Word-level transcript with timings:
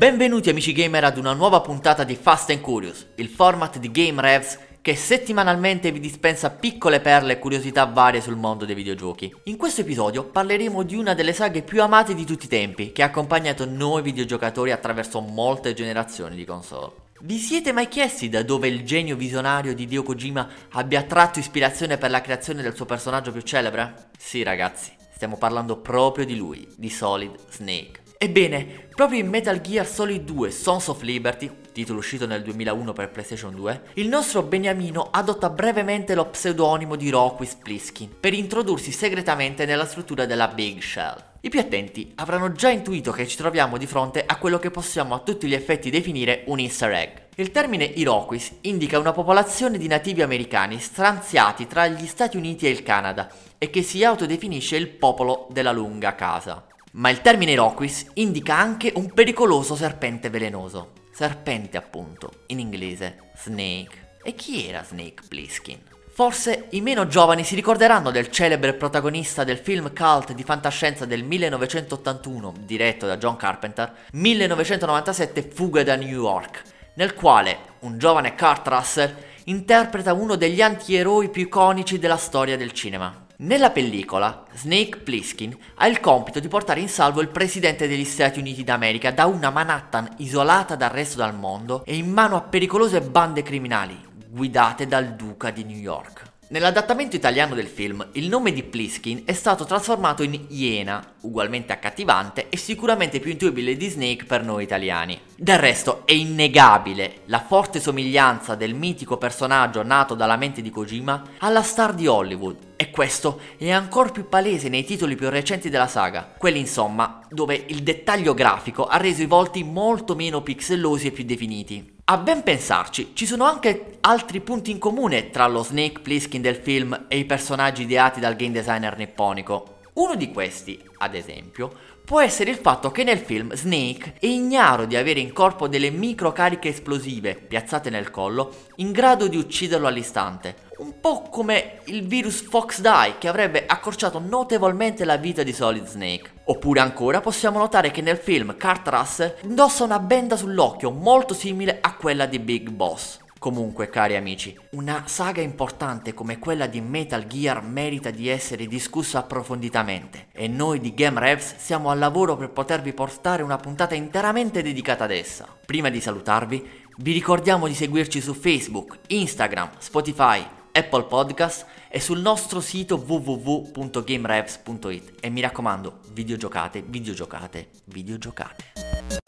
Benvenuti 0.00 0.48
amici 0.48 0.72
gamer 0.72 1.04
ad 1.04 1.18
una 1.18 1.34
nuova 1.34 1.60
puntata 1.60 2.04
di 2.04 2.14
Fast 2.14 2.48
and 2.48 2.62
Curious, 2.62 3.08
il 3.16 3.28
format 3.28 3.76
di 3.76 3.90
Game 3.90 4.18
Revs 4.22 4.58
che 4.80 4.96
settimanalmente 4.96 5.92
vi 5.92 6.00
dispensa 6.00 6.48
piccole 6.48 7.00
perle 7.00 7.34
e 7.34 7.38
curiosità 7.38 7.84
varie 7.84 8.22
sul 8.22 8.36
mondo 8.36 8.64
dei 8.64 8.74
videogiochi. 8.74 9.30
In 9.44 9.58
questo 9.58 9.82
episodio 9.82 10.24
parleremo 10.24 10.84
di 10.84 10.94
una 10.94 11.12
delle 11.12 11.34
saghe 11.34 11.60
più 11.60 11.82
amate 11.82 12.14
di 12.14 12.24
tutti 12.24 12.46
i 12.46 12.48
tempi, 12.48 12.92
che 12.92 13.02
ha 13.02 13.06
accompagnato 13.08 13.66
noi 13.66 14.00
videogiocatori 14.00 14.72
attraverso 14.72 15.20
molte 15.20 15.74
generazioni 15.74 16.34
di 16.34 16.46
console. 16.46 16.92
Vi 17.20 17.36
siete 17.36 17.70
mai 17.72 17.88
chiesti 17.88 18.30
da 18.30 18.42
dove 18.42 18.68
il 18.68 18.86
genio 18.86 19.16
visionario 19.16 19.74
di 19.74 19.84
Dio 19.84 20.02
Kojima 20.02 20.48
abbia 20.70 21.02
tratto 21.02 21.40
ispirazione 21.40 21.98
per 21.98 22.08
la 22.08 22.22
creazione 22.22 22.62
del 22.62 22.74
suo 22.74 22.86
personaggio 22.86 23.32
più 23.32 23.42
celebre? 23.42 24.08
Sì 24.16 24.42
ragazzi, 24.42 24.92
stiamo 25.12 25.36
parlando 25.36 25.76
proprio 25.76 26.24
di 26.24 26.38
lui, 26.38 26.66
di 26.74 26.88
Solid 26.88 27.34
Snake. 27.50 28.08
Ebbene, 28.22 28.88
proprio 28.94 29.18
in 29.18 29.30
Metal 29.30 29.62
Gear 29.62 29.86
Solid 29.86 30.24
2 30.24 30.50
Sons 30.50 30.88
of 30.88 31.00
Liberty, 31.00 31.50
titolo 31.72 32.00
uscito 32.00 32.26
nel 32.26 32.42
2001 32.42 32.92
per 32.92 33.08
PlayStation 33.08 33.54
2, 33.54 33.80
il 33.94 34.08
nostro 34.08 34.42
Beniamino 34.42 35.08
adotta 35.10 35.48
brevemente 35.48 36.14
lo 36.14 36.26
pseudonimo 36.26 36.96
di 36.96 37.08
Roquis 37.08 37.54
Pliskin 37.54 38.10
per 38.20 38.34
introdursi 38.34 38.92
segretamente 38.92 39.64
nella 39.64 39.86
struttura 39.86 40.26
della 40.26 40.48
Big 40.48 40.82
Shell. 40.82 41.16
I 41.40 41.48
più 41.48 41.60
attenti 41.60 42.12
avranno 42.16 42.52
già 42.52 42.68
intuito 42.68 43.10
che 43.10 43.26
ci 43.26 43.38
troviamo 43.38 43.78
di 43.78 43.86
fronte 43.86 44.22
a 44.26 44.36
quello 44.36 44.58
che 44.58 44.70
possiamo 44.70 45.14
a 45.14 45.20
tutti 45.20 45.48
gli 45.48 45.54
effetti 45.54 45.88
definire 45.88 46.42
un 46.48 46.58
easter 46.58 46.92
egg. 46.92 47.16
Il 47.36 47.50
termine 47.50 47.84
Iroquois 47.84 48.58
indica 48.60 48.98
una 48.98 49.12
popolazione 49.12 49.78
di 49.78 49.86
nativi 49.86 50.20
americani 50.20 50.78
stranziati 50.78 51.66
tra 51.66 51.86
gli 51.86 52.06
Stati 52.06 52.36
Uniti 52.36 52.66
e 52.66 52.70
il 52.70 52.82
Canada 52.82 53.30
e 53.56 53.70
che 53.70 53.80
si 53.80 54.04
autodefinisce 54.04 54.76
il 54.76 54.88
popolo 54.88 55.48
della 55.50 55.72
lunga 55.72 56.14
casa. 56.14 56.66
Ma 56.92 57.08
il 57.08 57.20
termine 57.20 57.52
Iroquois 57.52 58.06
indica 58.14 58.56
anche 58.56 58.92
un 58.96 59.12
pericoloso 59.12 59.76
serpente 59.76 60.28
velenoso. 60.28 60.92
Serpente 61.12 61.76
appunto, 61.76 62.42
in 62.46 62.58
inglese 62.58 63.30
Snake. 63.36 64.16
E 64.24 64.34
chi 64.34 64.66
era 64.66 64.82
Snake 64.82 65.22
Plissken? 65.28 65.78
Forse 66.12 66.66
i 66.70 66.80
meno 66.80 67.06
giovani 67.06 67.44
si 67.44 67.54
ricorderanno 67.54 68.10
del 68.10 68.30
celebre 68.30 68.74
protagonista 68.74 69.44
del 69.44 69.58
film 69.58 69.92
cult 69.94 70.32
di 70.32 70.42
fantascienza 70.42 71.06
del 71.06 71.22
1981, 71.22 72.54
diretto 72.64 73.06
da 73.06 73.16
John 73.16 73.36
Carpenter, 73.36 73.94
1997 74.12 75.42
Fuga 75.42 75.84
da 75.84 75.94
New 75.94 76.08
York, 76.08 76.62
nel 76.94 77.14
quale 77.14 77.58
un 77.80 77.96
giovane 77.98 78.34
Kurt 78.34 78.66
Russell 78.66 79.14
interpreta 79.44 80.12
uno 80.12 80.34
degli 80.34 80.60
antieroi 80.60 81.30
più 81.30 81.42
iconici 81.42 81.98
della 81.98 82.16
storia 82.16 82.56
del 82.56 82.72
cinema. 82.72 83.28
Nella 83.42 83.70
pellicola, 83.70 84.44
Snake 84.52 84.98
Plissken 84.98 85.56
ha 85.76 85.86
il 85.86 85.98
compito 86.00 86.40
di 86.40 86.48
portare 86.48 86.80
in 86.80 86.90
salvo 86.90 87.22
il 87.22 87.30
presidente 87.30 87.88
degli 87.88 88.04
Stati 88.04 88.38
Uniti 88.38 88.64
d'America 88.64 89.12
da 89.12 89.24
una 89.24 89.48
Manhattan 89.48 90.06
isolata 90.18 90.76
dal 90.76 90.90
resto 90.90 91.22
del 91.22 91.32
mondo 91.32 91.82
e 91.86 91.96
in 91.96 92.12
mano 92.12 92.36
a 92.36 92.42
pericolose 92.42 93.00
bande 93.00 93.42
criminali 93.42 93.98
guidate 94.28 94.86
dal 94.86 95.14
duca 95.14 95.50
di 95.50 95.64
New 95.64 95.78
York. 95.78 96.29
Nell'adattamento 96.52 97.14
italiano 97.14 97.54
del 97.54 97.68
film, 97.68 98.04
il 98.14 98.28
nome 98.28 98.52
di 98.52 98.64
Pliskin 98.64 99.22
è 99.24 99.32
stato 99.34 99.64
trasformato 99.64 100.24
in 100.24 100.46
Iena, 100.48 101.00
ugualmente 101.20 101.72
accattivante 101.72 102.48
e 102.48 102.56
sicuramente 102.56 103.20
più 103.20 103.30
intuibile 103.30 103.76
di 103.76 103.88
Snake 103.88 104.24
per 104.24 104.42
noi 104.42 104.64
italiani. 104.64 105.16
Del 105.36 105.60
resto 105.60 106.02
è 106.04 106.10
innegabile 106.10 107.20
la 107.26 107.38
forte 107.38 107.78
somiglianza 107.78 108.56
del 108.56 108.74
mitico 108.74 109.16
personaggio 109.16 109.84
nato 109.84 110.16
dalla 110.16 110.36
mente 110.36 110.60
di 110.60 110.70
Kojima 110.70 111.22
alla 111.38 111.62
star 111.62 111.94
di 111.94 112.08
Hollywood, 112.08 112.56
e 112.74 112.90
questo 112.90 113.38
è 113.56 113.70
ancora 113.70 114.10
più 114.10 114.28
palese 114.28 114.68
nei 114.68 114.84
titoli 114.84 115.14
più 115.14 115.28
recenti 115.28 115.70
della 115.70 115.86
saga, 115.86 116.34
quelli 116.36 116.58
insomma 116.58 117.20
dove 117.28 117.64
il 117.68 117.84
dettaglio 117.84 118.34
grafico 118.34 118.86
ha 118.86 118.96
reso 118.96 119.22
i 119.22 119.26
volti 119.26 119.62
molto 119.62 120.16
meno 120.16 120.42
pixellosi 120.42 121.06
e 121.06 121.10
più 121.12 121.22
definiti. 121.22 121.98
A 122.06 122.16
ben 122.16 122.42
pensarci, 122.42 123.12
ci 123.14 123.24
sono 123.24 123.44
anche 123.44 123.89
altri 124.00 124.40
punti 124.40 124.70
in 124.70 124.78
comune 124.78 125.30
tra 125.30 125.46
lo 125.46 125.62
Snake 125.62 126.00
Plissken 126.00 126.40
del 126.40 126.56
film 126.56 127.06
e 127.08 127.18
i 127.18 127.24
personaggi 127.24 127.82
ideati 127.82 128.20
dal 128.20 128.36
game 128.36 128.52
designer 128.52 128.96
nipponico. 128.96 129.78
Uno 129.94 130.14
di 130.14 130.30
questi, 130.30 130.80
ad 130.98 131.14
esempio, 131.14 131.70
può 132.04 132.20
essere 132.20 132.50
il 132.50 132.56
fatto 132.56 132.90
che 132.90 133.04
nel 133.04 133.18
film 133.18 133.52
Snake 133.52 134.14
è 134.18 134.26
ignaro 134.26 134.86
di 134.86 134.96
avere 134.96 135.20
in 135.20 135.32
corpo 135.32 135.68
delle 135.68 135.90
microcariche 135.90 136.70
esplosive 136.70 137.34
piazzate 137.34 137.90
nel 137.90 138.10
collo 138.10 138.54
in 138.76 138.90
grado 138.90 139.28
di 139.28 139.36
ucciderlo 139.36 139.86
all'istante. 139.86 140.68
Un 140.78 140.98
po' 140.98 141.22
come 141.22 141.80
il 141.84 142.06
virus 142.06 142.40
Fox 142.40 142.80
Die 142.80 143.16
che 143.18 143.28
avrebbe 143.28 143.66
accorciato 143.66 144.18
notevolmente 144.18 145.04
la 145.04 145.18
vita 145.18 145.42
di 145.42 145.52
Solid 145.52 145.86
Snake. 145.86 146.30
Oppure 146.44 146.80
ancora 146.80 147.20
possiamo 147.20 147.58
notare 147.58 147.90
che 147.90 148.00
nel 148.00 148.16
film 148.16 148.56
Kurt 148.58 148.88
Russell 148.88 149.36
indossa 149.42 149.84
una 149.84 149.98
benda 149.98 150.36
sull'occhio 150.36 150.90
molto 150.90 151.34
simile 151.34 151.78
a 151.80 151.94
quella 151.94 152.26
di 152.26 152.38
Big 152.38 152.70
Boss. 152.70 153.19
Comunque, 153.40 153.88
cari 153.88 154.16
amici, 154.16 154.54
una 154.72 155.04
saga 155.06 155.40
importante 155.40 156.12
come 156.12 156.38
quella 156.38 156.66
di 156.66 156.82
Metal 156.82 157.26
Gear 157.26 157.62
merita 157.62 158.10
di 158.10 158.28
essere 158.28 158.66
discussa 158.66 159.20
approfonditamente 159.20 160.26
e 160.32 160.46
noi 160.46 160.78
di 160.78 160.92
Game 160.92 161.18
Revs 161.18 161.56
siamo 161.56 161.88
al 161.88 161.98
lavoro 161.98 162.36
per 162.36 162.50
potervi 162.50 162.92
portare 162.92 163.42
una 163.42 163.56
puntata 163.56 163.94
interamente 163.94 164.60
dedicata 164.60 165.04
ad 165.04 165.12
essa. 165.12 165.48
Prima 165.64 165.88
di 165.88 166.02
salutarvi, 166.02 166.68
vi 166.98 167.12
ricordiamo 167.12 167.66
di 167.66 167.72
seguirci 167.72 168.20
su 168.20 168.34
Facebook, 168.34 168.98
Instagram, 169.06 169.70
Spotify, 169.78 170.46
Apple 170.72 171.04
Podcast 171.04 171.64
e 171.88 171.98
sul 171.98 172.20
nostro 172.20 172.60
sito 172.60 172.96
www.gamerevs.it 172.96 175.14
e 175.18 175.30
mi 175.30 175.40
raccomando, 175.40 176.00
videogiocate, 176.12 176.84
videogiocate, 176.86 177.70
videogiocate. 177.86 179.19